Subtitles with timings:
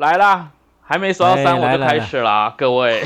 [0.00, 0.48] 来啦，
[0.80, 3.02] 还没数到三我就开始啦，各位。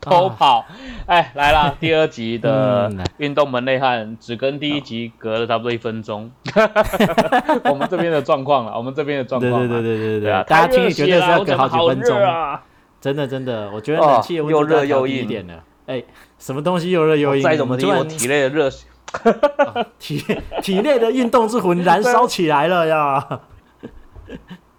[0.00, 0.64] 偷跑，
[1.04, 6.30] 哎，来啦， 第二集的运动门内汉只跟第一集隔了差不多一分钟，
[7.68, 10.32] 我们这边的状况了，我们这边的状况，对对对对对对。
[10.32, 12.18] 啊，大家听绝对是要隔好几分钟。
[12.18, 12.62] 啊，
[12.98, 16.02] 真的真的，我觉得冷气又热又硬一点了，哎，
[16.38, 17.42] 什么东西又热又硬？
[17.42, 18.70] 再怎么地，我体内的热。
[20.00, 20.24] 体
[20.62, 23.40] 体内的运动之魂燃烧起来了呀！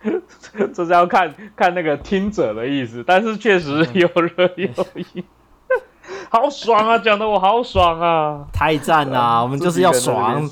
[0.73, 4.67] 这是要看看那个听者的意思，但是确实又热有
[5.13, 5.23] 硬，
[6.29, 6.97] 好爽啊！
[6.97, 8.45] 讲的我好爽啊！
[8.53, 9.41] 太赞了！
[9.41, 10.49] 我们就是要爽，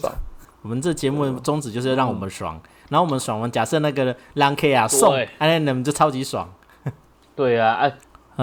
[0.61, 2.59] 我们这节目宗旨就是要让我们爽，
[2.89, 6.49] 然后我们爽完，假设那个 l a n K 啊送，哎，你们就超级爽。
[7.35, 7.93] 对啊，哎。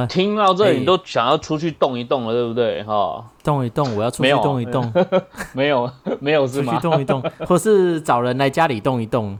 [0.08, 2.84] 听到这里都想要出去动一动了，对不对？
[2.84, 4.92] 哈，动一动，我要出去动一动。
[5.54, 6.75] 没有，没有是吗？
[6.75, 9.36] 出去动一动，或是找人来家里动一动。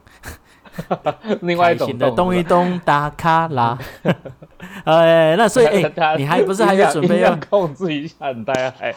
[1.43, 3.79] 另外一种的动一动打卡啦。
[4.85, 8.45] 哎，那所以 哎，你还不是还在准备要控制一下你？
[8.45, 8.95] 大家哎，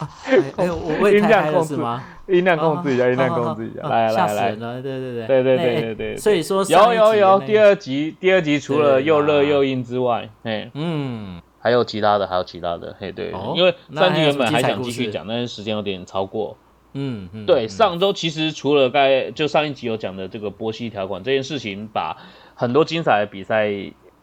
[0.57, 2.03] 哎，我音量控制吗？
[2.27, 3.87] 音量控制一下，音量控制一下。
[3.87, 6.17] 来来来，对对对对对对对对。
[6.17, 11.41] 所以说有有有第二集，第二集除了又热又硬之外，哎嗯。
[11.63, 16.57] 还有其他的，还有其他的，嘿，对，因为三集原本还想继续讲，但是时间有点超过。
[16.93, 22.17] 嗯嗯，对，上周其实除了该就上一集有讲的这个波西条款这件事情，把
[22.55, 23.69] 很多精彩的比赛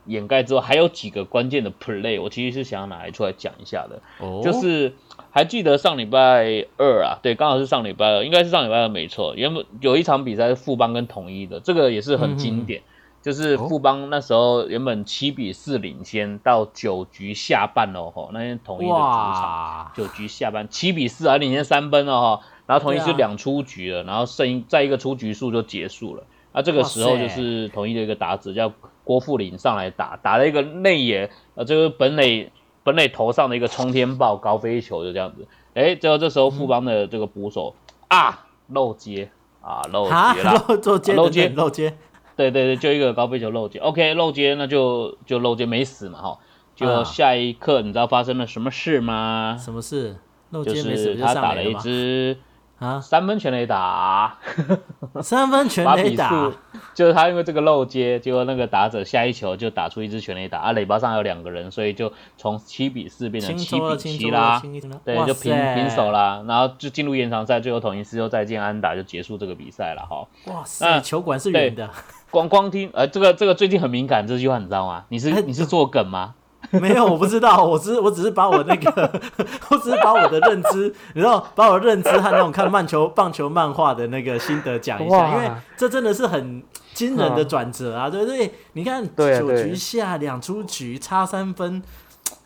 [0.06, 4.00] 掩盖之后，还有几个关键的 play，我其实是想要拿来出来讲一下的。
[4.18, 4.94] 哦，就是
[5.30, 9.34] 还记得上礼拜二啊，对，刚好是上礼拜二，应该是上礼拜二没错。
[9.36, 12.82] 原本有一场比赛是富邦跟统一的，这个也是很经典。
[13.20, 26.22] 就是富邦那时候原本七比四领先，到九局下半哦吼，那天统一的主场九局下半七比四还领先三分哦哈，然后统一是两出局了，然后剩一再一个出局数就结束了。
[26.52, 28.70] 那这个时候就是统一的一个打者叫
[29.04, 32.52] 郭富林上来打，打了一个内野，呃，这个本垒
[32.84, 37.74] 本垒头上的一个冲天炮高飞球就这样子，哎，最后这时候富邦的这个捕手
[38.08, 39.30] 啊漏接
[39.62, 40.12] 啊漏接
[40.42, 41.48] 了，漏接漏接。
[41.56, 41.96] 漏接。
[42.36, 46.38] 对对对，就一个高飞球漏接，OK，漏接那就就漏接没死嘛哈，
[46.76, 49.56] 就下一刻你知道发生了什么事吗？
[49.58, 50.16] 什么事？
[50.52, 52.38] 就是他打了一支
[52.78, 54.38] 啊三分全垒打，
[55.20, 56.52] 三分全垒打，
[56.94, 64.62] 就是他因为这个漏接，结果那个打者下一球就打出一支全垒打，啊垒包上有两个人，所以就从七比四变成七比七啦，
[65.04, 70.26] 对，就平平手啦，然后就进入延长赛，最后统一师又再见安打就结束这个比赛了哈。
[70.52, 71.90] 哇塞，球馆是圆的。
[72.30, 75.04] 光光听，呃，这个这个最近很敏感，这句话你知道吗？
[75.08, 76.34] 你是你是做梗吗？
[76.80, 79.10] 没有，我不知道，我只我只是把我那个，
[79.70, 86.62] 我只是把我的认知，你知道，把我认知和那种看棒球棒球漫画的那个心得讲一下，因为这真的是很
[86.92, 88.52] 惊人的转折啊，对不对？
[88.74, 91.82] 你看九局下两出局差三分，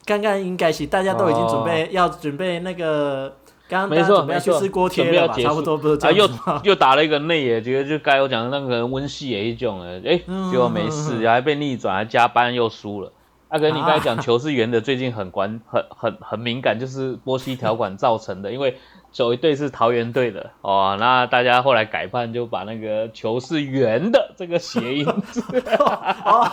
[0.05, 3.35] 刚刚应该是大家都已经准备要准备那个。
[3.89, 4.61] 没错，没错，
[4.91, 5.73] 准备要结束，
[6.03, 6.29] 啊，又
[6.63, 13.11] 又打了一个内野，觉得就该我讲的那个温系也一种了，哎，结果没事，还被逆转，还加班又输了。
[13.53, 18.75] 阿哥，你刚才讲球是圆的，最近很关很很很敏感，就是波西条款造成的，因为。
[19.19, 25.43] 有一队是桃园队的哦，那大家后来改判就把那个球是圆的这个谐音字
[25.77, 26.51] 哦，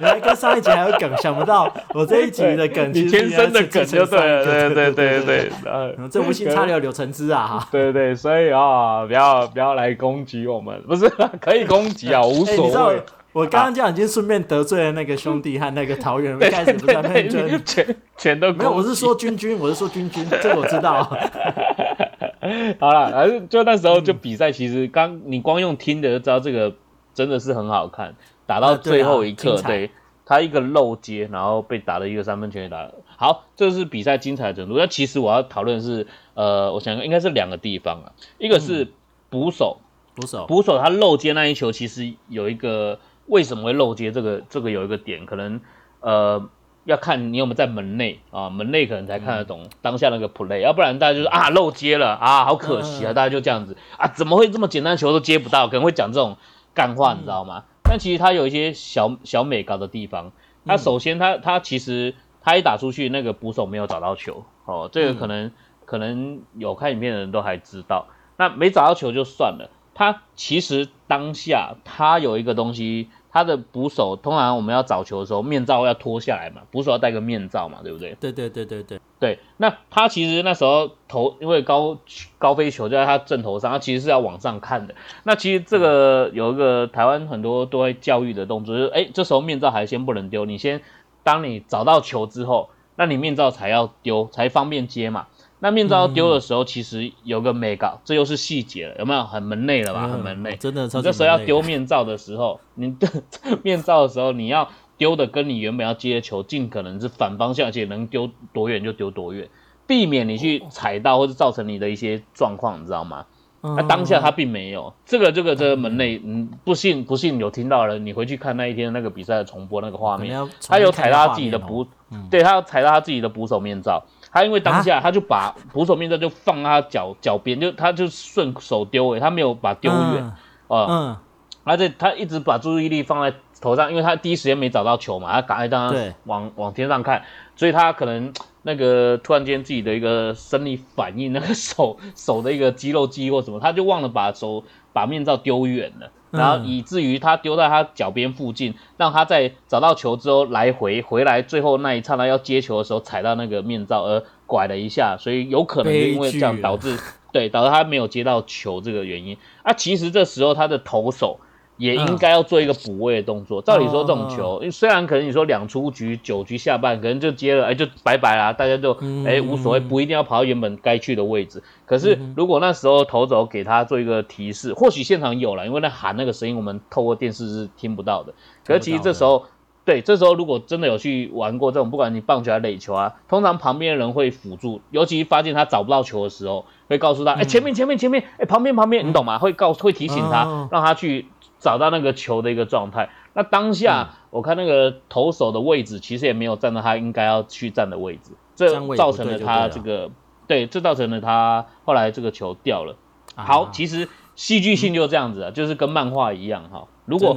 [0.00, 11.08] 原来跟上一集还有梗，想不到我这一集的梗，你天生的梗就对了，对对对对对，这无心插柳柳成枝啊，对对，所以啊，不要不要来攻击我们，不是
[11.40, 13.00] 可以攻击啊，无所谓。
[13.34, 17.28] 我刚刚这样已经顺便得罪了那个兄弟和那个桃园，开始不在那边
[17.64, 18.70] 全全都没有。
[18.70, 21.02] 我是说君君，我是说君君，这我知道。
[22.78, 26.76] 好了，反正就那时候就比赛，其实刚你光用听的就知道这个
[27.12, 28.14] 真的是很好看。
[28.46, 29.90] 打到最后一刻，对
[30.24, 32.88] 他一个漏接，然后被打了一个三分全打。
[33.16, 34.76] 好，这是比赛精彩的程度。
[34.78, 38.92] 那其实我要讨论是，呃，我想应该是两个地方啊，一个是
[39.28, 39.78] 捕手，
[40.14, 43.00] 捕手，捕手他漏接那一球，其实有一个。
[43.26, 44.12] 为什么会漏接？
[44.12, 45.60] 这个这个有一个点，可能
[46.00, 46.48] 呃
[46.84, 55.68] 要看你有没有在门内啊，门内可能才看得懂当下那个 play，要不然大家就是啊漏接了啊，好可惜啊，大家就这样子啊，怎么会这么简单球都接不到？
[55.68, 56.36] 可能会讲这种
[56.74, 57.64] 干话，你知道吗？
[57.82, 60.32] 但其实他有一些小小美高的地方。
[60.66, 65.52] 他首先他他其实他一打出去，那个捕手没有找到球哦，这个可能
[65.84, 68.06] 可能有看影片的人都还知道。
[68.38, 69.70] 那没找到球就算了。
[69.94, 78.16] 他其实当下他有一个东西，他的捕手通常我们要找球的时候，面罩要脱下来嘛，捕手要戴个面罩嘛，对不对？
[78.20, 81.98] 对对对对对对，那他其实那时候头因为高
[82.38, 84.94] 高飞球就在他正头上，他其实是要往上看的。
[85.22, 90.82] 那其实这个有一个台湾很多都会教育的动作，就是哎，这时候面罩还先不能丢，你先
[91.22, 95.26] 当你找到球之后，那你面罩才要丢，才方便接嘛。
[95.64, 99.24] 那面罩要丢的时候，其实有个美感，这又是细节了，有没有？
[99.24, 100.06] 很门内了吧？
[100.06, 100.82] 很门内，真的。
[100.84, 103.08] 你这时候要丢面罩的时候，你的
[103.64, 104.68] 面罩的时候，你要。
[104.96, 109.48] 丢的跟你原本要接的球尽可能是反方向，而且能丢多远就丢多远，
[109.88, 113.26] 避免你去踩到或者造成你的一些状况，你知道吗？
[113.60, 121.84] 那当下他并没有这个这个这个门内，嗯，不信不信有听到了，你回去看那一天那个比赛的重播那个画面，他有踩到他自己的捕，
[122.30, 124.04] 对他有踩到他自己的捕手面罩，
[124.34, 130.32] 他因为当下他就把捕手面罩就放他脚脚边，就他就顺手丢诶，他没有把丢远。
[130.68, 131.22] 啊，
[131.64, 133.34] 而且他一直把注意力放在。
[133.60, 135.94] 头上，因为他第一时间没找到球嘛，他赶快当
[136.24, 137.22] 往往天上看，
[137.56, 138.30] 所以他可能
[138.66, 156.98] 那个突然间自己的一个生理反应，那个手 手的一个肌肉记忆或什么，他就忘了把手把面罩丢远了，然后以至于他丢在他脚边附近，让他在找到球之后来回回来，最后那一刹那要接球的时候踩到那个面罩而拐了一下，所以有可能就因为这样导致
[157.32, 159.36] 对导致他没有接到球这个原因。
[159.62, 161.38] 啊，其实这时候他的投手。
[161.76, 163.60] 也应该要做一个补位的动作。
[163.62, 168.92] 照理说，这种球，虽然可能你说两出局、九局下半，可能就接了，哎，就拜拜啦，大家就
[169.26, 171.62] 哎无所谓，不一定要跑到原本该去的位置。
[171.84, 178.32] 可是如果那时候投手给他做一个提示，或许现场有了，因为那喊那个声音，我们透过电视是听不到的。
[178.64, 179.44] 可是其实这时候，
[179.84, 189.38] 对，这时候如果真的有去玩过这种，不管你棒球还是垒球啊，通常旁边的人会辅助，尤其发现他找不到球的时候，会告诉他，哎，前面前面前面，哎，旁边旁边，你懂吗？
[189.38, 191.26] 会告会提醒他，让他去。
[191.64, 200.10] 找到那个球的一个状态，那当下我看那个投手的位置其实也没有站到他应该要去站的位置，这造成了他这个
[200.46, 202.96] 对，这造成了他后来这个球掉了。
[203.34, 206.86] 好，其实戏剧性就这样子啊，就是跟漫画一样哈。
[207.06, 207.34] 如果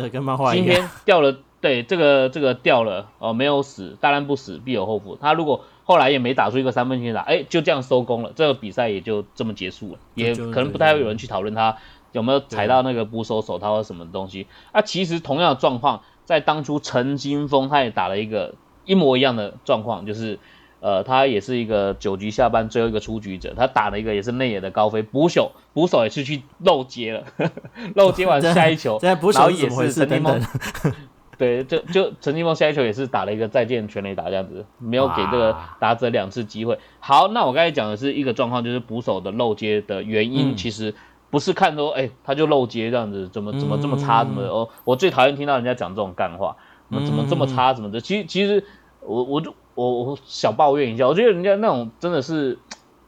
[0.51, 5.15] 今天掉了，对这个这个掉了哦，没有死，大难不死必有后福。
[5.15, 11.77] 他如果后来也没打出一个三分线打，哎，就这样收工了，这个比赛也就这么结束了，也可能不太会有人去讨论他。
[12.11, 14.47] 有没有踩到那个捕手手套或什么东西？
[14.71, 18.55] 啊，其实同样的状况，在当初陈金峰他也打了一个
[18.85, 20.39] 一模一样的状况，就是
[20.79, 27.23] 呃，他也是一个九局下半最后一个出局者，他打了一个也是内野的高飞，捕手捕手也是去漏接了，
[27.95, 30.41] 漏接完 下一球，然后也是陈金峰，
[31.37, 36.77] 对，就就陈金峰下一球也是打了一个再见全垒打这样子，没有给这个打者两次机会。
[36.99, 40.93] 好，那我刚才讲的是一个状况，就是捕手的漏接的原因，其实。
[41.29, 44.69] 不是看说，哎，他就漏接这样子，怎么怎么这么差，怎么哦？
[44.83, 46.55] 我最讨厌听到人家讲这种干话，
[46.89, 47.99] 怎么怎么这么差，怎么的？
[47.99, 48.63] 其实其实
[49.01, 52.57] 我我就我我小抱怨一下，我觉得人家那种真的是，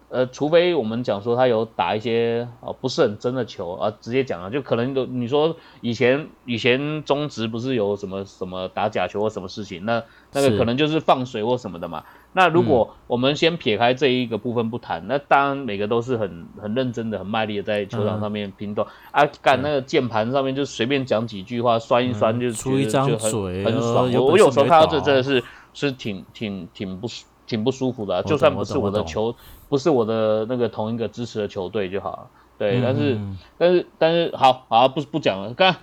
[0.09, 10.03] 呃，除非我们讲说他有打一些啊不是很真的球啊，直接讲啊，就可能都你说以前以前中职不是有什么什么打假球或什么事情，那
[10.33, 12.03] 那个可能就是放水或什么的嘛。
[12.33, 24.11] 那如果我们先撇开这一个部分不谈，那当然每个都是很很认真的、很卖力的在球场上面拼斗啊，干那个键盘上面就随便讲几句话，酸一酸就出一张嘴，很爽。
[24.13, 25.43] 我有时候看到这真的是
[25.73, 27.07] 是挺挺挺不
[27.47, 29.35] 挺不舒服的，就算不是我的球，
[29.69, 32.27] 不是我的那个同一个支持的球队就好了。
[32.57, 33.17] 对，但是
[33.57, 35.53] 但是但是好好不不讲了。
[35.53, 35.73] 刚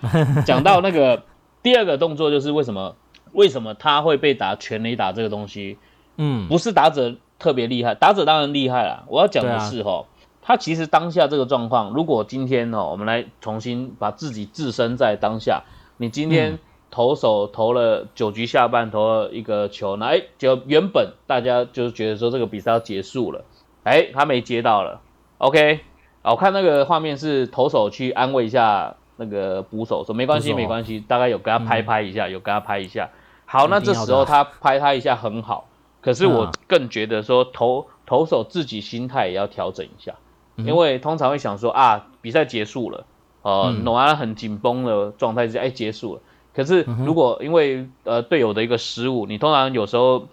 [0.45, 1.23] 讲到那个
[1.63, 2.95] 第二个动作就是为什么
[3.31, 5.79] 为什么他会被打全垒打这个东西。
[6.17, 9.05] 嗯，不是打者特别厉害，打者当然厉害啦。
[9.07, 10.05] 我要讲的是哈，
[10.41, 15.63] 他其实当下这个状况，如果今天哦，我们来重新把自己置身在当下，
[15.97, 16.57] 你今天
[16.89, 23.45] 投手投了九局下半投了一个球，那哎，就原本大家就是觉得说这个比赛要结束了，
[23.87, 24.99] 哎，他没接到了
[25.37, 25.79] ，OK，
[26.23, 33.09] 我看那个画面是投手去安慰一下那个捕手，说没关系没关系，大概有跟他拍拍一下，有跟他拍一下，
[33.45, 35.69] 好，那这时候他拍他一下很好。
[36.01, 40.13] 可是我更觉得说投投手自己心态也要调整一下，
[40.55, 43.05] 因为通常会想说啊，比赛结束了，
[43.41, 46.21] 呃，暖很紧绷的状态之下，哎，结束了。
[46.53, 50.27] 可是如果因为呃队友的一个失误，你通常有时候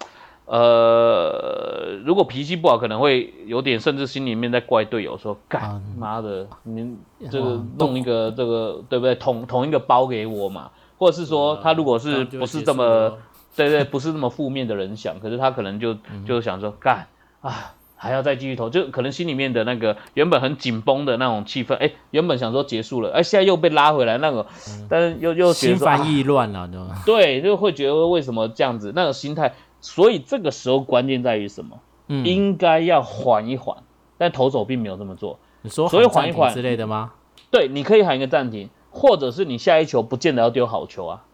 [0.47, 6.97] 呃，如果脾气不好，可能会有点，甚至心里面在怪队友说，干妈的，你
[7.31, 9.15] 这个弄一个这个对不对？
[9.15, 13.19] 同同一个包给我嘛，或者是说他如果是不是这么。
[13.57, 15.97] 对对，不是那么负面的人想，可是他可能就
[16.27, 17.07] 就想说干
[17.41, 24.45] 啊，还要再继续投，就可能心里面的那个原本很紧绷的那种气氛，哎，原本想说结束了，哎，现在又被拉回来那个，
[24.89, 26.69] 但是又又心烦意乱了，
[27.07, 29.55] 对，就会觉得为什么这样子那个心态，
[29.85, 31.79] 所以这个时候关键在于什么？
[32.25, 33.77] 应该要缓一缓，
[34.17, 35.39] 但投手并没有这么做。
[35.61, 37.13] 你说所以缓一缓之类的吗？
[37.51, 41.25] 对，你可以喊一个暂停，或者是你下一球不见得要丢好球啊。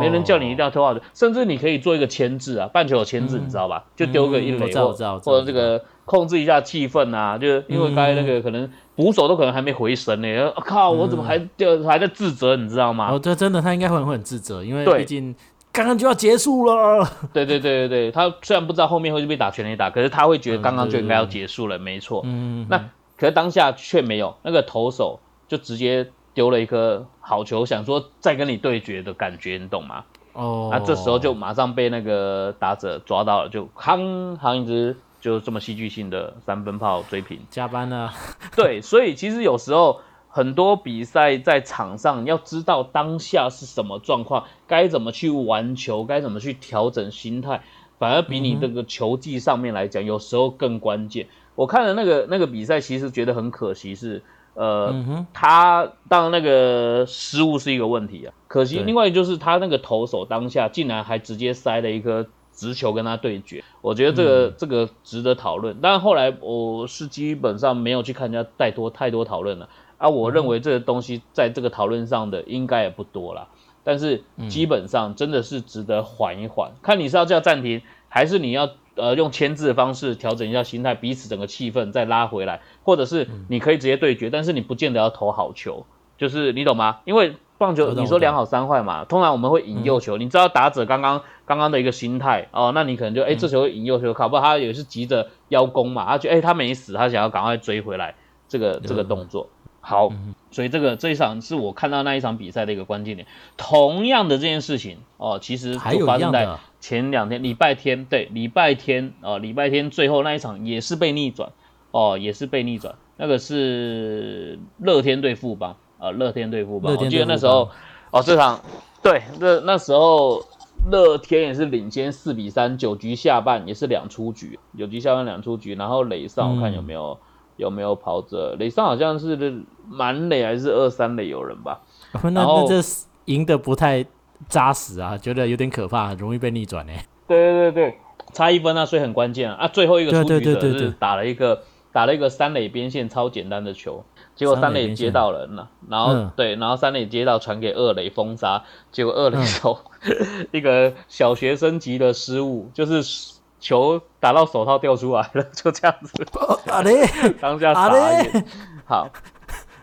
[0.00, 3.84] 没人叫你一定要投好球，甚至你可以做一个牵制啊，半球有牵制，你知道吧？
[3.94, 13.10] 就丢个一垒或或者这个控制一下气氛啊，就是因为刚才那个可能捕手都可能还没回神呢，靠，我怎么还掉还在自责，你知道吗？
[13.12, 15.34] 哦，这真的他应该会会很自责，因为毕竟
[15.78, 17.08] 刚刚就要结束了。
[17.32, 22.22] 对对对对对，他虽然不知道后面会被打全垒打，可是他会觉得刚刚就应该要结束了，没错。
[22.24, 22.78] 嗯，那
[23.16, 26.10] 可是当下却没有，那个投手就直接。
[26.34, 30.04] 丢了一颗好球，想说再跟你对决的感觉，你懂吗？
[30.34, 38.12] 哦，那这时候就马上被那个打者抓到了，就夯夯一支就这么戏剧性的三分炮追平，加班了。
[38.54, 40.00] 对，所以其实有时候
[40.38, 47.62] 很多比赛在场上要知道当下是什么状况，该怎么去玩球，该怎么去调整心态，
[47.98, 51.26] 反而比你这个球技上面来讲，有时候更关键。
[51.56, 54.22] 我看了那个那个比赛，其实觉得很可惜是。
[54.54, 54.92] 呃，
[55.32, 62.26] 他当然那个失误是一个问题啊，可惜另外就是他那个投手当下竟然还直接塞了一颗
[62.58, 65.78] 直球跟他对决，我觉得这个这个值得讨论。
[65.80, 69.68] 但后来我是基本上没有去看人家太多太多讨论了。
[69.98, 73.48] 啊，我认为这个东西在这个讨论上的应该也不多了，
[73.84, 78.70] 但是基本上真的是值得缓一缓，看你是要叫暂停还是你要。
[79.00, 85.86] 呃，用签字的方式调整一下心态，彼此整个气氛再拉回来，或者是你可以直接对决，但是你不见得要投好球，
[86.16, 86.98] 就是你懂吗？
[87.04, 98.14] 因为棒球你说两好三坏嘛，通常我们会引诱球，你知道打者刚刚刚刚的一个心态哦，那你可能就哎这球引诱球，考不好他也是急着邀功嘛，他觉得哎他没死，他想要赶快追回来
[98.48, 99.48] 这个这个动作。
[99.80, 100.12] 好，
[100.50, 103.26] 所以这个这一场是我看到那一场比赛的一个关键点。
[103.56, 106.46] 同样的这件事情哦，其实就发生在
[106.78, 111.52] 前两天礼拜天，对，礼拜天哦，礼拜天最后那一场也是被逆转
[111.90, 112.96] 哦，也是被逆转。
[113.16, 116.92] 那个是乐天对富邦啊，乐天对富邦。
[116.92, 117.68] 我记得那时候
[118.10, 118.60] 哦，这场
[119.02, 120.42] 对，那那时候
[120.90, 127.18] 乐天也是领先四比三，九局下半也是两出局，九局下半两出局，然后垒上我看有没有。
[127.58, 128.54] 有没有跑者？
[128.56, 131.80] 垒上好像是满垒还是二三垒有人吧？
[132.22, 132.80] 那那这
[133.24, 134.06] 赢得不太
[134.48, 136.92] 扎实啊，觉得有点可怕，容易被逆转呢。
[137.26, 137.98] 对对对对，
[138.32, 139.56] 差一分啊，所以很关键啊。
[139.62, 144.04] 啊，最后一个出局者是打了一个打了一个三垒边线超简单的球，
[144.38, 149.78] 结果三垒接到人了，然后对，然后三垒接到传给二垒封杀，结果二垒手
[150.52, 153.36] 一个小学生级的失误，就是。
[153.60, 156.24] 球打到手套掉出来了， 就这样子。
[156.68, 157.04] 阿雷，
[157.40, 157.92] 当下傻
[158.22, 158.44] 眼。
[158.86, 159.10] 好，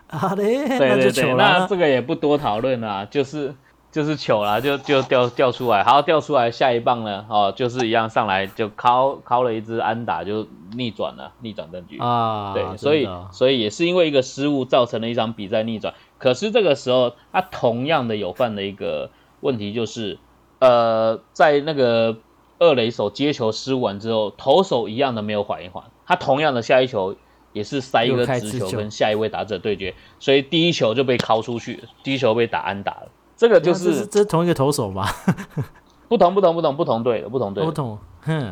[0.06, 3.54] 阿雷，对对对，那这个也不多讨论啦，就是
[3.96, 12.52] 就是球啦，就就掉掉出来，好掉出来，下一棒呢，哦，就是一样上来就敲敲了一支安打，就逆转了，逆转胜局啊。
[12.52, 15.94] 对，所以所以也是因为一个失误造成了一场比赛逆转。
[16.18, 19.10] 可是这个时候他同样的有犯的一个
[19.40, 20.18] 问题，就是
[20.58, 22.18] 呃，在那个。
[22.58, 27.14] 二垒手接球失误完之后，投手一样的没有缓一缓，他同样的下一球
[27.52, 33.08] 也是塞一个直球跟下一位打者对决，所以第一球就被敲出去，第一球被打安打了。
[33.36, 35.06] 这个就是这同一个投手吗？
[36.08, 37.64] 不同不同不同不同队的不同队。
[37.64, 37.98] 不同。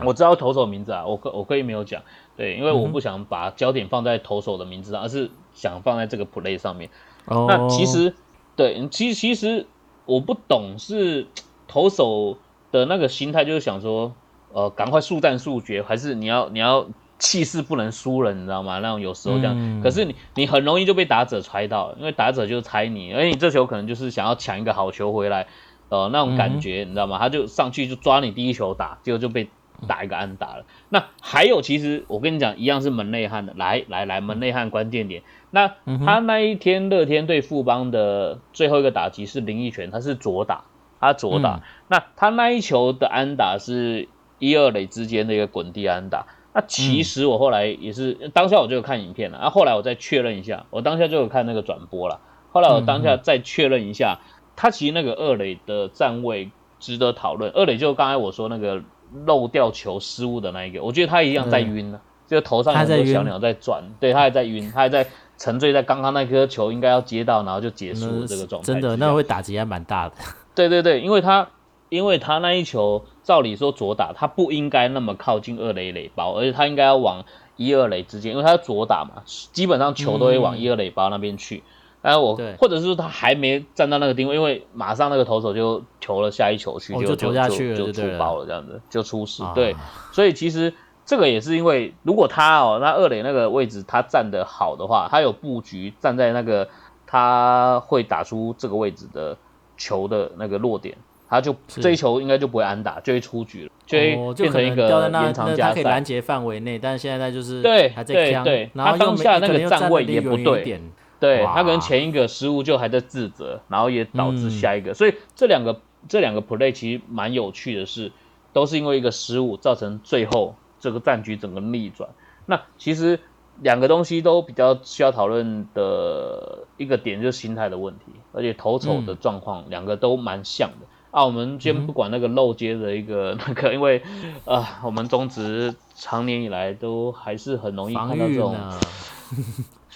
[0.04, 2.02] 我知道投手名字啊，我可我可以没有讲，
[2.36, 6.90] 对，因为我不想把焦点放在投手的名字上，而是想放在这个 play 上面。
[7.26, 7.46] 哦。
[7.48, 8.14] 那其实
[8.54, 9.66] 对，其实其实
[10.04, 11.26] 我不懂是
[11.66, 12.36] 投手。
[12.72, 14.12] 的那个心态就是想说，
[14.52, 16.84] 呃，赶快速战速决，还是你要你要
[17.24, 18.80] 气势不能输了，你知道吗？
[18.80, 25.46] 那种有时候这样，可是你你很容易就被打者猜到，因为打者就猜你，而你这球可能就是想要抢一个好球回来，
[25.88, 27.18] 呃，那种感觉你知道吗？
[27.18, 29.48] 他就上去就抓你第一球打，结果就被
[29.88, 30.66] 打一个安打了。
[30.90, 35.22] 那还有，其实我跟你讲，一样是门内汉的，来来来，门内汉关键点。
[35.50, 35.72] 那
[36.04, 40.64] 他那一天乐天对富邦的最后一个打击是林奕泉，他是左打。
[41.00, 46.26] 他左打，那他那一球的安打是一二垒之间的一个滚地安打。
[46.54, 52.20] 那其实我后来也是当下我就有看影片了，啊，后来我再确认一下，我当下就有看那个转播了。
[52.52, 54.20] 后来我当下再确认一下，
[54.54, 57.50] 他其实那个二垒的站位值得讨论。
[57.52, 58.80] 二垒就刚才我说那个
[59.26, 65.04] 漏掉球失误的那一个，我觉得他一样在晕呢，就头上有个小鸟在转，对他还在晕，他还在
[65.36, 68.66] 沉醉在刚刚那颗球应该要接到，然后就结束这个状态。
[68.66, 70.14] 真的，那会打击还蛮大的。
[70.54, 71.48] 对对对，因为他
[71.94, 77.24] 因为他那一球，照理说左打，他不应该那么靠近二垒垒包，而且他应该要往
[77.56, 81.62] 一二垒之间，因为他左打嘛，基本上球都会往一二垒包那边去。
[82.02, 89.42] 但我或者是说他还没站到那个定位，因为马上那个投手就投了下一球去，就投下去就出包了，这样子就出事。
[89.54, 89.74] 对，
[90.12, 90.74] 所以其实
[91.06, 96.68] 这个也是因为，如果他哦，那二垒那个位置他站得好的话，他有布局站在那个
[97.06, 99.38] 他会打出这个位置的
[99.78, 100.98] 球的那个落点，
[101.34, 105.74] 他就这一球应该就不会安打，就会出局了，就会变成一个延长加赛。
[105.74, 110.80] 可以拦截范围内，但是现在就是对还在对，他当下那个站位也不对，
[111.18, 118.12] 对他可能前一个失误就还在自责，然后也导致下一个，所以这两个这两个 play 其实蛮有趣的是，
[118.52, 120.54] 都是因为一个失误造成最后。
[120.80, 122.10] 这个战局整个逆转，
[122.44, 123.18] 那其实
[123.62, 131.24] 两个东西都比较需要讨论的一个点就是心态的问题，而且投手的状况两个都蛮像的啊。
[131.24, 134.02] 我们先不管那个漏接的一个 那个，因为
[134.44, 138.56] 啊，我们中职常年以来都还是很容易看到这种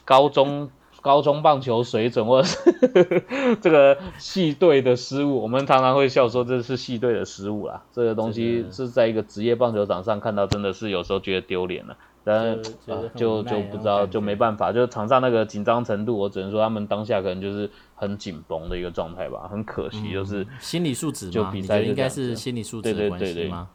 [0.04, 0.70] 高中。
[1.00, 2.58] 高中棒球水准，或者是
[3.62, 7.84] 这个系队的失误，我们常常会笑说这是系队的失误啦。
[7.92, 11.96] 这个东西是在一个职业棒球场上看到，真的是有时候觉得丢脸了。
[12.28, 12.62] 但是
[13.14, 19.48] 就就不知道，就没办法，就是场上那个紧张程度，我只能说他们当下可能就是很紧绷的一个状态吧。
[19.50, 23.70] 很可惜，就是心理素质就比赛应该是心理素质的关系吗？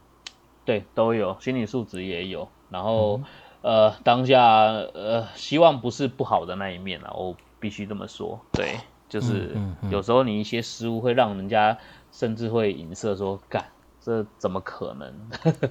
[0.64, 3.20] 对，都有心理素质也有，然后。
[3.66, 4.44] 呃，当下
[4.92, 8.38] 呃，希望不是不好的那一面啊，我必须这么说。
[8.52, 9.56] 对，就是
[9.88, 11.78] 有时候你一些失误会让人家
[12.12, 13.64] 甚至会影射说，干
[14.04, 15.12] 这怎么可能？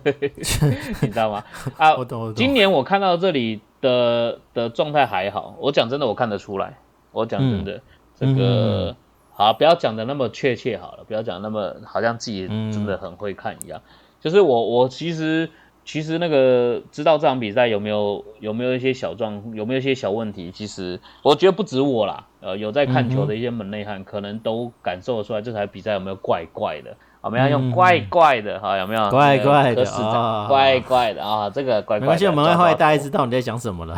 [1.02, 1.44] 你知道吗？
[1.78, 2.36] 啊，我懂我懂。
[2.36, 6.78] 今年我看到这里的的状态还好，我讲真的，我看得出来。
[7.12, 7.82] 我讲真的，
[8.16, 8.96] 这个
[9.34, 13.82] 好，不要讲的那么确切好了，不要讲那么好像自己真的很会看一样。
[14.20, 15.50] 就是我我其实。
[15.86, 20.50] 其实那个知道这场比赛有没有有没有一些小状，有没有一些小问题？
[20.50, 30.48] 其实我觉得不止我啦，呃，有在看球的一些门内汉可能都感受得出来这台比赛有没有怪怪的，我们要用怪怪的哈，有没有怪怪的啊？
[30.48, 32.02] 怪怪的啊，这个怪怪。
[32.02, 33.98] 没关系，门外话大家知道你在讲什么了。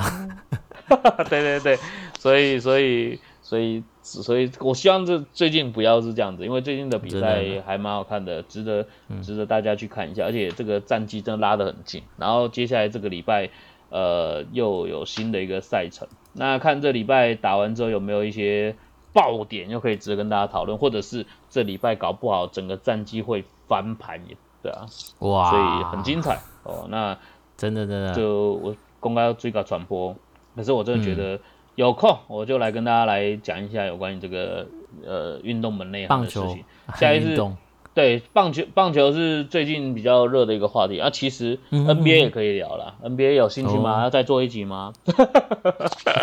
[1.30, 1.80] 对对对，
[2.18, 3.84] 所以所以所以。
[4.08, 8.86] 所以，我希望这最近不要是这样子，因为最近的比赛还蛮好看的，值得
[9.24, 10.26] 值得大家去看一下。
[10.26, 12.04] 而且这个战绩真的拉得很近。
[12.16, 13.50] 然后接下来这个礼拜，
[13.90, 16.08] 呃，又有新的一个赛程。
[16.34, 18.76] 那看这礼拜打完之后有没有一些
[19.16, 24.86] 爆点，又可以值得跟大家讨论，或者是这礼拜搞不好整个战绩会翻盘也对啊。
[25.20, 26.86] 哇，所以很精彩哦。
[26.90, 27.18] 那
[27.56, 30.14] 真的真的，就我公开追稿传播，
[30.56, 31.40] 可是我真的觉得。
[31.76, 34.66] 有空我就来跟大家来讲一下有关于这个
[35.06, 36.64] 呃运动门类行的事情。
[36.96, 37.36] 下一次
[37.96, 41.10] 对棒球，棒球是最近比较热的一个话题啊。
[41.10, 44.04] 其实 NBA 也可以聊了，NBA 有兴趣吗？
[44.04, 44.94] 要再做一集吗？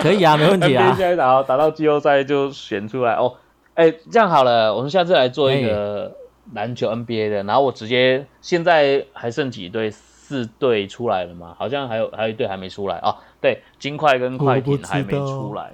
[0.03, 0.93] 可以啊，没问题啊。
[0.93, 3.35] NBA 现在打打到季后赛就选出来哦。
[3.75, 6.15] 哎，这样好了，我们下次来做一个
[6.53, 9.91] 篮球 NBA 的，然后我直接现在还剩几队？
[10.25, 11.55] 四队出来了吗？
[11.59, 13.17] 好像还有还有一队还没出来啊。
[13.43, 15.71] 对，金块跟快艇还没出来。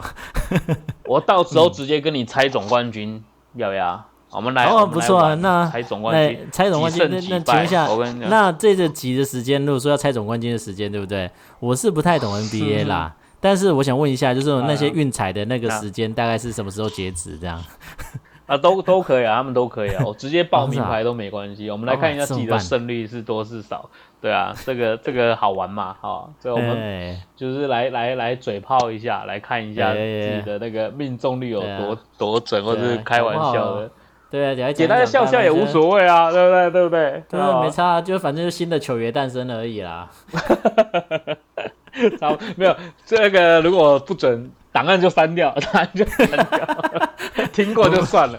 [1.06, 3.22] 我到时候直接跟你猜总冠军，
[3.54, 4.04] 要不要？
[4.30, 5.34] 我们来哦，不错啊。
[5.36, 11.30] 那猜总冠军，猜总冠军，那那请问一下，那这个集的时间，如果说要猜总冠军的时间，对不对？
[11.60, 17.38] 我是不太懂 NBA 啦，但是我想问一下，就是那些运彩的那个时间大概是什么时候截止？
[17.38, 17.62] 这样
[18.46, 21.70] 啊，都都可以啊，他们都可以啊， 我直接报名牌都没关系。
[21.70, 23.88] 我们来看一下自己的胜率是多是少。
[24.20, 33.90] 对啊，这个这个好玩嘛，哈，所以我们就是来来来嘴炮一下，来看一下自己的那个命中率有多多准，或者是开玩笑的，
[34.30, 36.70] 对啊，简单的笑笑也无所谓啊，对不对？
[36.70, 37.22] 对不对？
[37.30, 40.08] 对，没差，就反正就新的球员诞生而已啦。
[42.20, 46.46] 好，没有这个，如果不准，档案就删掉，档案就删掉，
[47.52, 48.38] 听过就算了。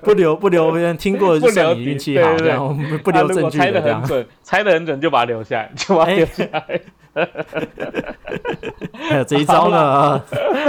[0.00, 4.02] 不留不留别人，听过就算你运气好，这样不留证据的这样。
[4.42, 6.80] 猜的很准，就把它留下来，就把它留下来。
[9.08, 10.20] 还有这一招呢，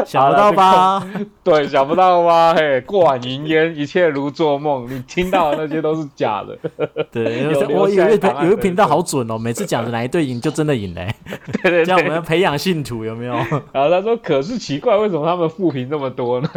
[0.05, 1.05] 想不到吧？
[1.43, 2.53] 对，想不到吧？
[2.53, 4.87] 嘿，过往云烟，一切如做梦。
[4.89, 6.57] 你听到的那些都是假的。
[7.11, 11.13] 对，我有一有一频道好准哦，每次讲的哪一队赢就真的赢嘞。
[11.61, 13.33] 对对，这样我们要培养信徒有没有？
[13.71, 16.49] 然后他说：“可是奇怪，为什么他们负评这么多呢？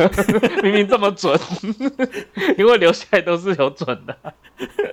[0.62, 1.38] 明明这么准，
[2.59, 4.16] 因为留下来都是有准的。”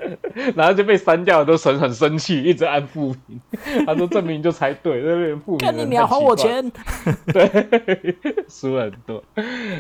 [0.56, 3.40] 然后就被删掉，都很很生气，一直按复评。
[3.86, 6.72] 他说：“证明就猜对，那边复评。”看你你要还我钱。
[7.34, 8.16] 对，
[8.50, 9.24] 输很多。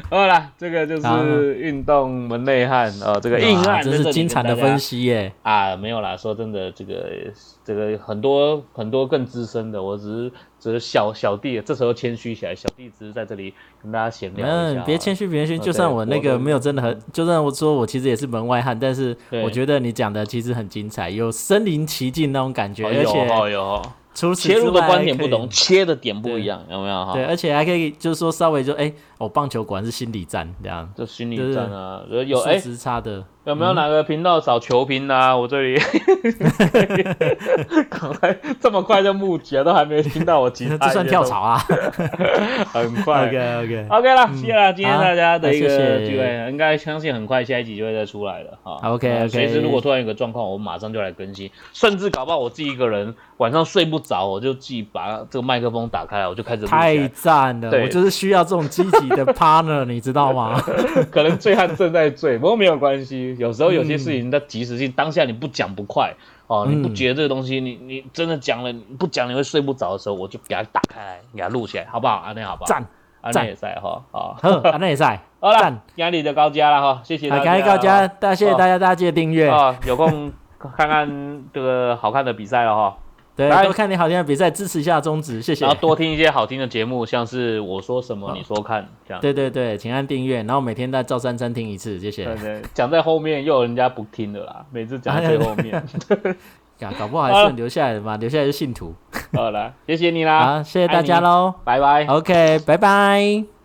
[0.09, 5.31] 好了，这个就是运动门内汉哦，这个硬汉，这是精彩的分析耶。
[5.43, 7.09] 啊，没有啦，说真的，这个
[7.67, 10.31] 这个很多很多更资深的，我只是。
[10.59, 14.81] 只是小小弟，这时候谦虚起来，小弟只是在这里跟大家闲聊一下。
[14.81, 15.63] 嗯，别谦虚，别谦虚。
[15.63, 23.27] 就算我那个没有真的很，就算我说我其实也是门外汉，但是我觉得你讲的其实很精彩，有身临其境那种感觉，而且
[24.35, 27.13] 切入的观点不同，切的点不一样，有没有哈？
[27.13, 33.23] 对，而且还可以就是说稍微就哎，哦，棒球果然是心理战这样，就心理战啊，有哎，时差的。
[33.45, 35.33] 有没有哪个频道找球评啊？
[35.33, 35.79] 我这里，
[37.89, 40.75] 赶快这么快就募集了，都还没听到我其他。
[40.85, 41.57] 这算跳槽啊？
[42.73, 43.27] 很快。
[43.27, 48.77] OK OK OK 了，谢谢了，今天大家的一个聚会，应该相信很快下一集就会再出来了哈。
[48.83, 49.29] OK OK。
[49.29, 56.65] 随时如果突然有个状况，我马上就来更新，甚至搞不好我自己一个人晚上睡不着，我就自己把这个麦克风打开，我就开始。
[56.65, 57.69] 太赞了！
[57.81, 60.57] 我就是需要这种积极的 partner，你知道吗？
[61.11, 63.35] 可能醉汉正在醉，不过没有关系。
[63.37, 66.13] 有时候有些事情的及时性，当下你不讲不快
[66.47, 72.23] 哦，你不觉得这个东西，你你真的讲了，不讲你会睡不着的时候，我就给它打开来，给它录起来，好不好？
[72.25, 72.67] 安内好不好？
[72.67, 72.85] 赞，
[73.21, 80.31] 安内也在哈， 好，安内也在，好了，压力的高家了哈，谢谢大家，感谢高家，大谢谢大家，大家记得订阅啊，有空
[80.75, 82.97] 看看这个好看的比赛了哈。
[83.37, 85.63] 对，多看点好听的比赛，支持一下宗旨，谢谢。
[85.63, 89.21] 然后多听一些好听的节目，像是我说什么你说看这样。
[89.21, 92.25] 对对对，请按订阅，然后每天在赵三餐听一次，谢谢。
[92.25, 95.71] 对对，讲在后面又有人家不听的啦，每次讲在最后面。
[96.79, 98.93] 呀，搞不好还是留下来的嘛， 留下来是信徒。
[99.33, 102.05] 好了，谢谢你啦，好，谢谢大家喽，拜拜。
[102.05, 103.56] OK，拜拜。